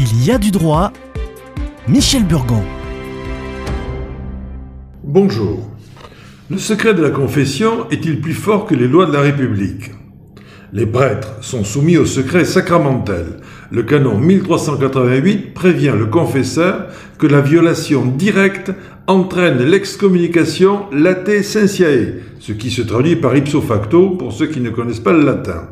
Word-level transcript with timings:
Il 0.00 0.24
y 0.24 0.30
a 0.30 0.38
du 0.38 0.52
droit. 0.52 0.92
Michel 1.88 2.22
Burgon. 2.22 2.62
Bonjour. 5.02 5.68
Le 6.48 6.56
secret 6.56 6.94
de 6.94 7.02
la 7.02 7.10
confession 7.10 7.90
est-il 7.90 8.20
plus 8.20 8.32
fort 8.32 8.66
que 8.66 8.76
les 8.76 8.86
lois 8.86 9.06
de 9.06 9.12
la 9.12 9.22
République? 9.22 9.90
Les 10.72 10.86
prêtres 10.86 11.42
sont 11.42 11.64
soumis 11.64 11.96
au 11.96 12.06
secret 12.06 12.44
sacramentel. 12.44 13.38
Le 13.72 13.82
canon 13.82 14.16
1388 14.18 15.52
prévient 15.52 15.94
le 15.98 16.06
confesseur 16.06 16.86
que 17.18 17.26
la 17.26 17.40
violation 17.40 18.06
directe 18.06 18.70
entraîne 19.08 19.58
l'excommunication 19.58 20.82
late 20.92 21.42
sensiae, 21.42 22.20
ce 22.38 22.52
qui 22.52 22.70
se 22.70 22.82
traduit 22.82 23.16
par 23.16 23.36
ipso 23.36 23.60
facto 23.60 24.10
pour 24.10 24.32
ceux 24.32 24.46
qui 24.46 24.60
ne 24.60 24.70
connaissent 24.70 25.00
pas 25.00 25.12
le 25.12 25.24
latin. 25.24 25.70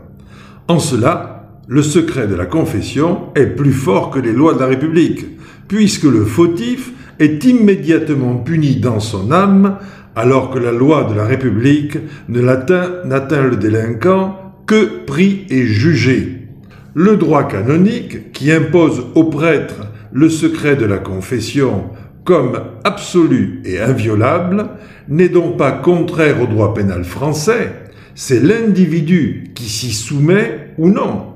En 0.66 0.80
cela, 0.80 1.35
le 1.68 1.82
secret 1.82 2.28
de 2.28 2.34
la 2.34 2.46
confession 2.46 3.32
est 3.34 3.46
plus 3.46 3.72
fort 3.72 4.10
que 4.10 4.20
les 4.20 4.32
lois 4.32 4.54
de 4.54 4.60
la 4.60 4.66
République, 4.66 5.26
puisque 5.68 6.04
le 6.04 6.24
fautif 6.24 6.92
est 7.18 7.44
immédiatement 7.44 8.36
puni 8.36 8.76
dans 8.76 9.00
son 9.00 9.32
âme, 9.32 9.78
alors 10.14 10.50
que 10.50 10.58
la 10.58 10.72
loi 10.72 11.04
de 11.04 11.14
la 11.14 11.24
République 11.24 11.98
ne 12.28 12.40
n'atteint 12.40 13.42
le 13.42 13.56
délinquant 13.56 14.54
que 14.66 15.04
pris 15.04 15.44
et 15.50 15.64
jugé. 15.66 16.48
Le 16.94 17.16
droit 17.16 17.44
canonique, 17.44 18.32
qui 18.32 18.52
impose 18.52 19.04
au 19.14 19.24
prêtre 19.24 19.88
le 20.12 20.28
secret 20.28 20.76
de 20.76 20.86
la 20.86 20.98
confession 20.98 21.90
comme 22.24 22.60
absolu 22.84 23.60
et 23.64 23.80
inviolable, 23.80 24.70
n'est 25.08 25.28
donc 25.28 25.56
pas 25.56 25.72
contraire 25.72 26.40
au 26.42 26.46
droit 26.46 26.74
pénal 26.74 27.04
français, 27.04 27.72
c'est 28.14 28.40
l'individu 28.40 29.52
qui 29.54 29.64
s'y 29.64 29.92
soumet 29.92 30.70
ou 30.78 30.88
non. 30.88 31.35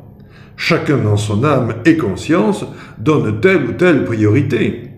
Chacun 0.62 0.98
dans 0.98 1.16
son 1.16 1.42
âme 1.42 1.76
et 1.86 1.96
conscience 1.96 2.66
donne 2.98 3.40
telle 3.40 3.64
ou 3.64 3.72
telle 3.72 4.04
priorité. 4.04 4.90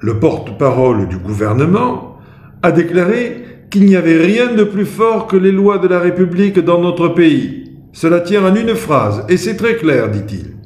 Le 0.00 0.18
porte-parole 0.18 1.06
du 1.06 1.18
gouvernement 1.18 2.16
a 2.62 2.72
déclaré 2.72 3.44
qu'il 3.70 3.84
n'y 3.84 3.94
avait 3.94 4.16
rien 4.16 4.54
de 4.54 4.64
plus 4.64 4.86
fort 4.86 5.26
que 5.26 5.36
les 5.36 5.52
lois 5.52 5.76
de 5.76 5.86
la 5.86 5.98
République 5.98 6.58
dans 6.60 6.80
notre 6.80 7.08
pays. 7.08 7.72
Cela 7.92 8.20
tient 8.20 8.42
en 8.42 8.54
une 8.54 8.74
phrase, 8.74 9.26
et 9.28 9.36
c'est 9.36 9.56
très 9.56 9.76
clair, 9.76 10.10
dit-il. 10.10 10.56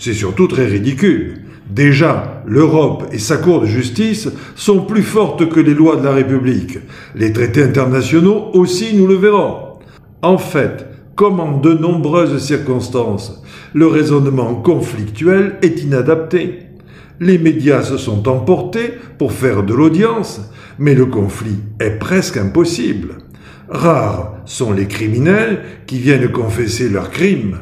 C'est 0.00 0.14
surtout 0.14 0.48
très 0.48 0.66
ridicule. 0.66 1.42
Déjà, 1.70 2.42
l'Europe 2.44 3.04
et 3.12 3.20
sa 3.20 3.36
Cour 3.36 3.60
de 3.60 3.66
justice 3.66 4.28
sont 4.56 4.80
plus 4.80 5.04
fortes 5.04 5.48
que 5.48 5.60
les 5.60 5.74
lois 5.74 5.94
de 5.94 6.04
la 6.04 6.12
République. 6.12 6.80
Les 7.14 7.32
traités 7.32 7.62
internationaux 7.62 8.50
aussi, 8.52 8.96
nous 8.96 9.06
le 9.06 9.14
verrons. 9.14 9.78
En 10.22 10.38
fait, 10.38 10.86
comme 11.16 11.40
en 11.40 11.58
de 11.58 11.72
nombreuses 11.72 12.38
circonstances, 12.38 13.42
le 13.72 13.86
raisonnement 13.86 14.54
conflictuel 14.54 15.56
est 15.62 15.82
inadapté. 15.82 16.60
Les 17.20 17.38
médias 17.38 17.82
se 17.82 17.96
sont 17.96 18.28
emportés 18.28 18.92
pour 19.18 19.32
faire 19.32 19.62
de 19.62 19.72
l'audience, 19.72 20.42
mais 20.78 20.94
le 20.94 21.06
conflit 21.06 21.56
est 21.80 21.98
presque 21.98 22.36
impossible. 22.36 23.14
Rares 23.70 24.34
sont 24.44 24.72
les 24.72 24.86
criminels 24.86 25.62
qui 25.86 25.98
viennent 25.98 26.30
confesser 26.30 26.90
leurs 26.90 27.10
crimes. 27.10 27.58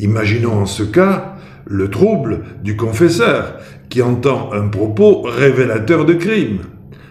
Imaginons 0.00 0.60
en 0.60 0.66
ce 0.66 0.82
cas 0.82 1.36
le 1.64 1.88
trouble 1.88 2.40
du 2.64 2.76
confesseur 2.76 3.54
qui 3.88 4.02
entend 4.02 4.52
un 4.52 4.66
propos 4.66 5.22
révélateur 5.22 6.04
de 6.04 6.14
crime 6.14 6.58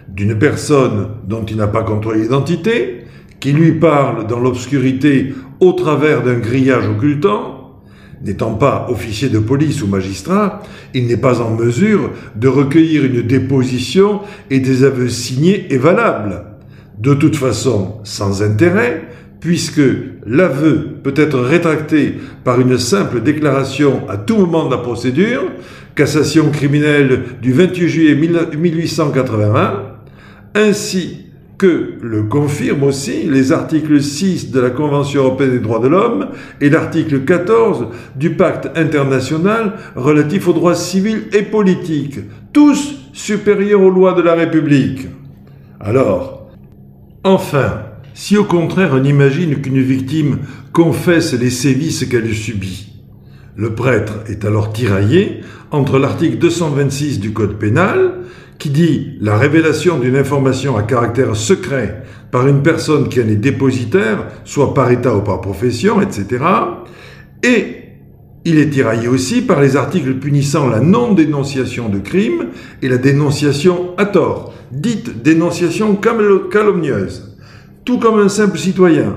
d'une 0.08 0.38
personne 0.38 1.08
dont 1.26 1.44
il 1.44 1.56
n'a 1.56 1.66
pas 1.66 1.82
contrôlé 1.82 2.20
l'identité, 2.22 3.04
qui 3.40 3.52
lui 3.52 3.72
parle 3.72 4.26
dans 4.26 4.40
l'obscurité 4.40 5.34
au 5.60 5.72
travers 5.72 6.22
d'un 6.22 6.38
grillage 6.38 6.88
occultant, 6.88 7.82
n'étant 8.24 8.54
pas 8.54 8.86
officier 8.90 9.28
de 9.28 9.38
police 9.38 9.82
ou 9.82 9.86
magistrat, 9.86 10.62
il 10.94 11.06
n'est 11.06 11.16
pas 11.16 11.40
en 11.40 11.50
mesure 11.50 12.10
de 12.34 12.48
recueillir 12.48 13.04
une 13.04 13.22
déposition 13.22 14.20
et 14.50 14.60
des 14.60 14.84
aveux 14.84 15.08
signés 15.08 15.66
et 15.70 15.78
valables. 15.78 16.44
De 16.98 17.14
toute 17.14 17.36
façon, 17.36 17.96
sans 18.04 18.42
intérêt, 18.42 19.08
puisque 19.40 19.82
l'aveu 20.26 20.96
peut 21.02 21.14
être 21.16 21.38
rétracté 21.38 22.14
par 22.42 22.60
une 22.60 22.78
simple 22.78 23.22
déclaration 23.22 24.08
à 24.08 24.16
tout 24.16 24.36
moment 24.38 24.66
de 24.66 24.70
la 24.70 24.78
procédure, 24.78 25.44
cassation 25.94 26.50
criminelle 26.50 27.22
du 27.42 27.52
28 27.52 27.88
juillet 27.88 28.14
1881, 28.14 29.82
ainsi 30.54 31.26
que 31.58 31.94
le 32.02 32.24
confirment 32.24 32.84
aussi 32.84 33.24
les 33.24 33.52
articles 33.52 34.02
6 34.02 34.50
de 34.50 34.60
la 34.60 34.70
Convention 34.70 35.22
européenne 35.22 35.52
des 35.52 35.58
droits 35.58 35.78
de 35.78 35.88
l'homme 35.88 36.28
et 36.60 36.68
l'article 36.68 37.24
14 37.24 37.88
du 38.14 38.30
pacte 38.30 38.68
international 38.76 39.74
relatif 39.94 40.48
aux 40.48 40.52
droits 40.52 40.74
civils 40.74 41.24
et 41.32 41.42
politiques, 41.42 42.18
tous 42.52 42.96
supérieurs 43.12 43.82
aux 43.82 43.90
lois 43.90 44.12
de 44.12 44.22
la 44.22 44.34
République. 44.34 45.08
Alors, 45.80 46.50
enfin, 47.24 47.80
si 48.12 48.36
au 48.36 48.44
contraire 48.44 48.90
on 48.92 49.04
imagine 49.04 49.60
qu'une 49.60 49.80
victime 49.80 50.38
confesse 50.72 51.32
les 51.32 51.50
sévices 51.50 52.04
qu'elle 52.04 52.34
subit, 52.34 52.95
le 53.56 53.74
prêtre 53.74 54.20
est 54.28 54.44
alors 54.44 54.72
tiraillé 54.72 55.40
entre 55.70 55.98
l'article 55.98 56.36
226 56.38 57.20
du 57.20 57.32
Code 57.32 57.58
pénal, 57.58 58.20
qui 58.58 58.70
dit 58.70 59.16
la 59.20 59.36
révélation 59.36 59.98
d'une 59.98 60.16
information 60.16 60.76
à 60.76 60.82
caractère 60.82 61.34
secret 61.36 62.02
par 62.30 62.46
une 62.46 62.62
personne 62.62 63.08
qui 63.08 63.20
en 63.20 63.28
est 63.28 63.36
dépositaire, 63.36 64.26
soit 64.44 64.74
par 64.74 64.90
état 64.90 65.14
ou 65.14 65.22
par 65.22 65.40
profession, 65.40 66.00
etc. 66.00 66.44
Et 67.42 67.76
il 68.44 68.58
est 68.58 68.70
tiraillé 68.70 69.08
aussi 69.08 69.42
par 69.42 69.60
les 69.60 69.76
articles 69.76 70.14
punissant 70.14 70.68
la 70.68 70.80
non-dénonciation 70.80 71.88
de 71.88 71.98
crime 71.98 72.48
et 72.82 72.88
la 72.88 72.98
dénonciation 72.98 73.96
à 73.96 74.04
tort, 74.04 74.54
dite 74.70 75.22
dénonciation 75.22 75.96
calomnieuse, 75.96 77.36
tout 77.84 77.98
comme 77.98 78.20
un 78.20 78.28
simple 78.28 78.58
citoyen. 78.58 79.16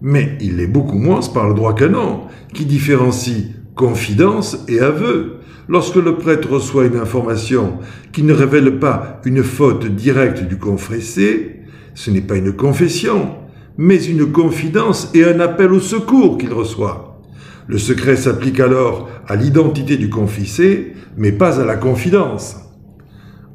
Mais 0.00 0.38
il 0.40 0.56
l'est 0.56 0.66
beaucoup 0.66 0.98
moins 0.98 1.20
par 1.34 1.48
le 1.48 1.54
droit 1.54 1.74
canon, 1.74 2.22
qui 2.54 2.64
différencie 2.64 3.55
confidence 3.76 4.64
et 4.66 4.80
aveu. 4.80 5.36
Lorsque 5.68 5.96
le 5.96 6.16
prêtre 6.16 6.50
reçoit 6.50 6.86
une 6.86 6.96
information 6.96 7.78
qui 8.12 8.24
ne 8.24 8.32
révèle 8.32 8.78
pas 8.78 9.20
une 9.24 9.44
faute 9.44 9.86
directe 9.86 10.42
du 10.42 10.58
confessé, 10.58 11.60
ce 11.94 12.10
n'est 12.10 12.20
pas 12.20 12.36
une 12.36 12.52
confession, 12.52 13.34
mais 13.78 14.02
une 14.02 14.32
confidence 14.32 15.10
et 15.14 15.24
un 15.24 15.38
appel 15.40 15.72
au 15.72 15.80
secours 15.80 16.38
qu'il 16.38 16.52
reçoit. 16.52 17.20
Le 17.68 17.78
secret 17.78 18.16
s'applique 18.16 18.60
alors 18.60 19.08
à 19.26 19.36
l'identité 19.36 19.96
du 19.96 20.08
confessé, 20.08 20.94
mais 21.16 21.32
pas 21.32 21.60
à 21.60 21.64
la 21.64 21.76
confidence. 21.76 22.56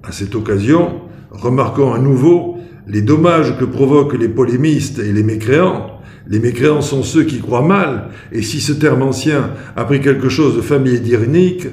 À 0.04 0.12
cette 0.12 0.36
occasion, 0.36 1.02
remarquons 1.32 1.94
à 1.94 2.00
nouveau 2.00 2.51
les 2.88 3.02
dommages 3.02 3.58
que 3.58 3.66
provoquent 3.66 4.18
les 4.18 4.30
polémistes 4.30 5.00
et 5.00 5.12
les 5.12 5.24
mécréants 5.24 6.02
les 6.28 6.40
mécréants 6.40 6.82
sont 6.82 7.04
ceux 7.04 7.24
qui 7.24 7.40
croient 7.40 7.66
mal, 7.66 8.10
et 8.32 8.42
si 8.42 8.62
ce 8.62 8.74
terme 8.74 9.02
ancien 9.02 9.52
a 9.76 9.84
pris 9.86 10.02
quelque 10.02 10.30
chose 10.30 10.56
de 10.56 10.62
familier 10.62 11.00
d'ironique, 11.00 11.68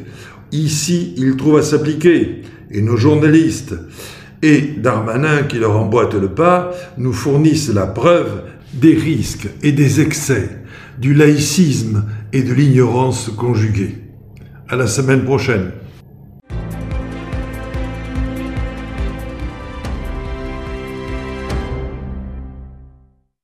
ici 0.52 1.14
il 1.16 1.36
trouve 1.36 1.58
à 1.58 1.62
s'appliquer. 1.62 2.42
Et 2.70 2.82
nos 2.82 2.96
journalistes 2.96 3.74
et 4.42 4.60
Darmanin 4.78 5.44
qui 5.44 5.58
leur 5.58 5.76
emboîtent 5.76 6.14
le 6.14 6.28
pas 6.28 6.72
nous 6.96 7.12
fournissent 7.12 7.72
la 7.72 7.86
preuve 7.86 8.42
des 8.74 8.94
risques 8.94 9.48
et 9.62 9.72
des 9.72 10.00
excès, 10.00 10.60
du 10.98 11.14
laïcisme 11.14 12.04
et 12.32 12.42
de 12.42 12.52
l'ignorance 12.52 13.30
conjuguée. 13.36 13.98
À 14.68 14.76
la 14.76 14.86
semaine 14.86 15.24
prochaine. 15.24 15.70